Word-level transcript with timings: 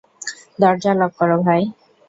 দরজা 0.59 0.91
লক 0.93 1.11
করো, 1.19 1.37
ভাই। 1.45 1.61